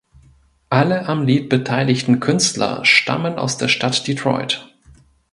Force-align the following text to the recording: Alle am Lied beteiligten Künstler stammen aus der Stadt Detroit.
Alle 0.71 1.05
am 1.07 1.27
Lied 1.27 1.47
beteiligten 1.49 2.19
Künstler 2.19 2.83
stammen 2.85 3.37
aus 3.37 3.59
der 3.59 3.67
Stadt 3.67 4.07
Detroit. 4.07 4.67